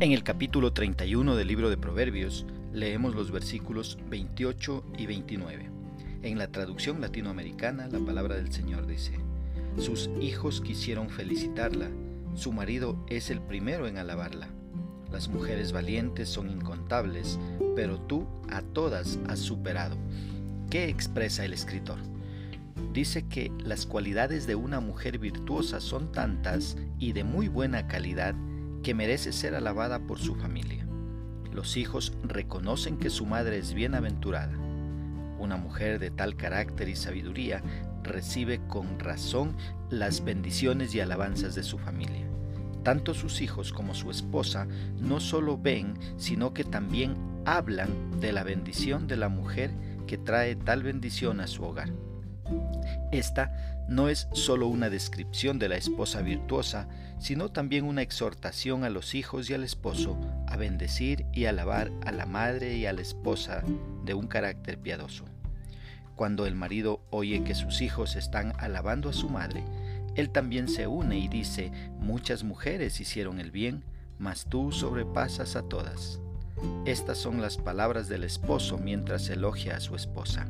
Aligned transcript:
En 0.00 0.12
el 0.12 0.22
capítulo 0.22 0.72
31 0.72 1.34
del 1.34 1.48
libro 1.48 1.70
de 1.70 1.76
Proverbios 1.76 2.46
leemos 2.72 3.16
los 3.16 3.32
versículos 3.32 3.98
28 4.08 4.84
y 4.96 5.06
29. 5.06 5.70
En 6.22 6.38
la 6.38 6.52
traducción 6.52 7.00
latinoamericana 7.00 7.88
la 7.88 7.98
palabra 7.98 8.36
del 8.36 8.52
Señor 8.52 8.86
dice, 8.86 9.18
Sus 9.76 10.08
hijos 10.20 10.60
quisieron 10.60 11.10
felicitarla, 11.10 11.90
su 12.36 12.52
marido 12.52 13.04
es 13.08 13.28
el 13.28 13.40
primero 13.40 13.88
en 13.88 13.98
alabarla. 13.98 14.46
Las 15.10 15.26
mujeres 15.26 15.72
valientes 15.72 16.28
son 16.28 16.48
incontables, 16.48 17.36
pero 17.74 17.98
tú 17.98 18.24
a 18.50 18.62
todas 18.62 19.18
has 19.26 19.40
superado. 19.40 19.96
¿Qué 20.70 20.88
expresa 20.88 21.44
el 21.44 21.52
escritor? 21.52 21.98
Dice 22.92 23.26
que 23.26 23.50
las 23.64 23.84
cualidades 23.84 24.46
de 24.46 24.54
una 24.54 24.78
mujer 24.78 25.18
virtuosa 25.18 25.80
son 25.80 26.12
tantas 26.12 26.76
y 27.00 27.14
de 27.14 27.24
muy 27.24 27.48
buena 27.48 27.88
calidad 27.88 28.36
que 28.82 28.94
merece 28.94 29.32
ser 29.32 29.54
alabada 29.54 30.00
por 30.00 30.18
su 30.18 30.34
familia. 30.34 30.86
Los 31.52 31.76
hijos 31.76 32.12
reconocen 32.22 32.98
que 32.98 33.10
su 33.10 33.26
madre 33.26 33.58
es 33.58 33.74
bienaventurada. 33.74 34.56
Una 35.38 35.56
mujer 35.56 35.98
de 35.98 36.10
tal 36.10 36.36
carácter 36.36 36.88
y 36.88 36.96
sabiduría 36.96 37.62
recibe 38.02 38.60
con 38.68 38.98
razón 38.98 39.56
las 39.90 40.24
bendiciones 40.24 40.94
y 40.94 41.00
alabanzas 41.00 41.54
de 41.54 41.62
su 41.62 41.78
familia. 41.78 42.26
Tanto 42.82 43.14
sus 43.14 43.40
hijos 43.40 43.72
como 43.72 43.94
su 43.94 44.10
esposa 44.10 44.66
no 44.98 45.20
solo 45.20 45.58
ven, 45.58 45.98
sino 46.16 46.54
que 46.54 46.64
también 46.64 47.16
hablan 47.44 48.20
de 48.20 48.32
la 48.32 48.44
bendición 48.44 49.06
de 49.06 49.16
la 49.16 49.28
mujer 49.28 49.72
que 50.06 50.18
trae 50.18 50.56
tal 50.56 50.82
bendición 50.82 51.40
a 51.40 51.46
su 51.46 51.64
hogar. 51.64 51.90
Esta 53.10 53.84
no 53.88 54.10
es 54.10 54.28
solo 54.32 54.66
una 54.66 54.90
descripción 54.90 55.58
de 55.58 55.70
la 55.70 55.76
esposa 55.76 56.20
virtuosa, 56.20 56.88
sino 57.18 57.50
también 57.50 57.86
una 57.86 58.02
exhortación 58.02 58.84
a 58.84 58.90
los 58.90 59.14
hijos 59.14 59.48
y 59.48 59.54
al 59.54 59.64
esposo 59.64 60.18
a 60.46 60.56
bendecir 60.56 61.24
y 61.32 61.46
alabar 61.46 61.90
a 62.04 62.12
la 62.12 62.26
madre 62.26 62.76
y 62.76 62.84
a 62.84 62.92
la 62.92 63.00
esposa 63.00 63.62
de 64.04 64.12
un 64.12 64.26
carácter 64.26 64.78
piadoso. 64.78 65.24
Cuando 66.16 66.46
el 66.46 66.54
marido 66.54 67.00
oye 67.10 67.42
que 67.44 67.54
sus 67.54 67.80
hijos 67.80 68.14
están 68.14 68.52
alabando 68.58 69.08
a 69.08 69.14
su 69.14 69.30
madre, 69.30 69.64
él 70.14 70.30
también 70.30 70.68
se 70.68 70.86
une 70.86 71.18
y 71.18 71.28
dice, 71.28 71.72
muchas 71.98 72.44
mujeres 72.44 73.00
hicieron 73.00 73.40
el 73.40 73.52
bien, 73.52 73.84
mas 74.18 74.46
tú 74.46 74.70
sobrepasas 74.70 75.56
a 75.56 75.62
todas. 75.62 76.20
Estas 76.84 77.16
son 77.18 77.40
las 77.40 77.56
palabras 77.56 78.08
del 78.08 78.24
esposo 78.24 78.76
mientras 78.76 79.30
elogia 79.30 79.76
a 79.76 79.80
su 79.80 79.94
esposa 79.94 80.46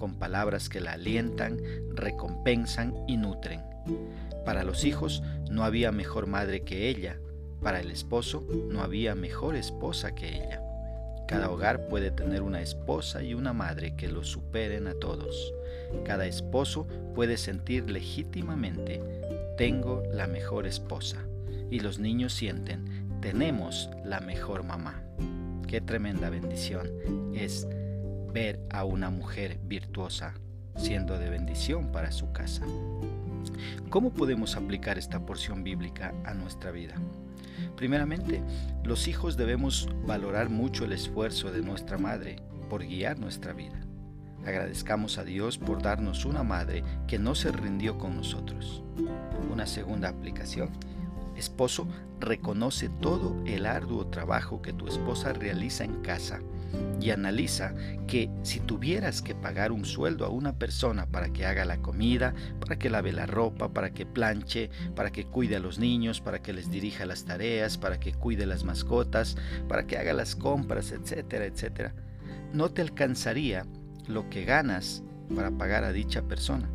con 0.00 0.14
palabras 0.14 0.70
que 0.70 0.80
la 0.80 0.92
alientan, 0.92 1.60
recompensan 1.94 2.94
y 3.06 3.18
nutren. 3.18 3.60
Para 4.46 4.64
los 4.64 4.84
hijos 4.84 5.22
no 5.50 5.62
había 5.62 5.92
mejor 5.92 6.26
madre 6.26 6.62
que 6.62 6.88
ella, 6.88 7.20
para 7.62 7.80
el 7.80 7.90
esposo 7.90 8.46
no 8.70 8.82
había 8.82 9.14
mejor 9.14 9.56
esposa 9.56 10.14
que 10.14 10.28
ella. 10.28 10.62
Cada 11.28 11.50
hogar 11.50 11.86
puede 11.86 12.10
tener 12.10 12.40
una 12.42 12.62
esposa 12.62 13.22
y 13.22 13.34
una 13.34 13.52
madre 13.52 13.94
que 13.94 14.08
lo 14.08 14.24
superen 14.24 14.88
a 14.88 14.94
todos. 14.94 15.52
Cada 16.04 16.26
esposo 16.26 16.88
puede 17.14 17.36
sentir 17.36 17.90
legítimamente, 17.90 19.00
tengo 19.58 20.02
la 20.12 20.26
mejor 20.26 20.66
esposa. 20.66 21.18
Y 21.70 21.80
los 21.80 21.98
niños 21.98 22.32
sienten, 22.32 23.20
tenemos 23.20 23.90
la 24.04 24.20
mejor 24.20 24.64
mamá. 24.64 25.04
Qué 25.68 25.80
tremenda 25.80 26.30
bendición 26.30 26.90
es 27.34 27.68
ver 28.32 28.60
a 28.70 28.84
una 28.84 29.10
mujer 29.10 29.58
virtuosa 29.64 30.34
siendo 30.76 31.18
de 31.18 31.28
bendición 31.28 31.92
para 31.92 32.12
su 32.12 32.32
casa. 32.32 32.64
¿Cómo 33.88 34.12
podemos 34.12 34.56
aplicar 34.56 34.98
esta 34.98 35.24
porción 35.26 35.62
bíblica 35.64 36.14
a 36.24 36.34
nuestra 36.34 36.70
vida? 36.70 36.94
Primeramente, 37.76 38.42
los 38.84 39.08
hijos 39.08 39.36
debemos 39.36 39.88
valorar 40.06 40.48
mucho 40.48 40.84
el 40.84 40.92
esfuerzo 40.92 41.50
de 41.50 41.62
nuestra 41.62 41.98
madre 41.98 42.36
por 42.68 42.84
guiar 42.84 43.18
nuestra 43.18 43.52
vida. 43.52 43.80
Agradezcamos 44.46 45.18
a 45.18 45.24
Dios 45.24 45.58
por 45.58 45.82
darnos 45.82 46.24
una 46.24 46.42
madre 46.42 46.82
que 47.06 47.18
no 47.18 47.34
se 47.34 47.52
rindió 47.52 47.98
con 47.98 48.16
nosotros. 48.16 48.82
Una 49.50 49.66
segunda 49.66 50.08
aplicación 50.08 50.70
Esposo, 51.40 51.88
reconoce 52.20 52.90
todo 52.90 53.34
el 53.46 53.64
arduo 53.64 54.08
trabajo 54.08 54.60
que 54.60 54.74
tu 54.74 54.86
esposa 54.86 55.32
realiza 55.32 55.84
en 55.84 56.02
casa 56.02 56.40
y 57.00 57.10
analiza 57.10 57.74
que 58.06 58.30
si 58.42 58.60
tuvieras 58.60 59.22
que 59.22 59.34
pagar 59.34 59.72
un 59.72 59.84
sueldo 59.84 60.26
a 60.26 60.28
una 60.28 60.58
persona 60.58 61.06
para 61.06 61.32
que 61.32 61.46
haga 61.46 61.64
la 61.64 61.78
comida, 61.78 62.34
para 62.60 62.78
que 62.78 62.90
lave 62.90 63.12
la 63.12 63.26
ropa, 63.26 63.72
para 63.72 63.90
que 63.90 64.06
planche, 64.06 64.70
para 64.94 65.10
que 65.10 65.24
cuide 65.24 65.56
a 65.56 65.60
los 65.60 65.78
niños, 65.78 66.20
para 66.20 66.42
que 66.42 66.52
les 66.52 66.70
dirija 66.70 67.06
las 67.06 67.24
tareas, 67.24 67.78
para 67.78 67.98
que 67.98 68.12
cuide 68.12 68.46
las 68.46 68.64
mascotas, 68.64 69.36
para 69.68 69.86
que 69.86 69.96
haga 69.96 70.12
las 70.12 70.36
compras, 70.36 70.92
etcétera, 70.92 71.46
etcétera, 71.46 71.94
no 72.52 72.70
te 72.70 72.82
alcanzaría 72.82 73.64
lo 74.06 74.28
que 74.28 74.44
ganas 74.44 75.02
para 75.34 75.50
pagar 75.50 75.84
a 75.84 75.92
dicha 75.92 76.22
persona. 76.22 76.68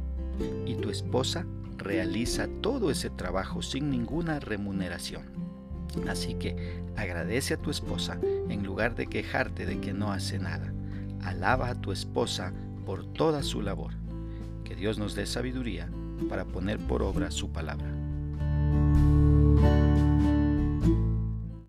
Y 0.66 0.76
tu 0.76 0.90
esposa 0.90 1.46
realiza 1.78 2.48
todo 2.62 2.90
ese 2.90 3.10
trabajo 3.10 3.62
sin 3.62 3.90
ninguna 3.90 4.40
remuneración. 4.40 5.45
Así 6.08 6.36
que 6.36 6.84
agradece 6.96 7.56
a 7.56 7.58
tu 7.58 7.72
esposa 7.72 8.20
en 8.50 8.64
lugar 8.64 8.96
de 8.96 9.08
quejarte 9.08 9.66
de 9.66 9.80
que 9.80 9.94
no 9.94 10.12
hace 10.12 10.40
nada. 10.40 10.74
Alaba 11.22 11.70
a 11.70 11.76
tu 11.76 11.92
esposa 11.92 12.54
por 12.86 13.06
toda 13.06 13.44
su 13.44 13.62
labor. 13.62 13.94
Que 14.64 14.76
Dios 14.76 14.98
nos 14.98 15.16
dé 15.16 15.26
sabiduría 15.26 15.90
para 16.30 16.46
poner 16.46 16.80
por 16.80 17.04
obra 17.04 17.32
su 17.32 17.52
palabra. 17.52 17.92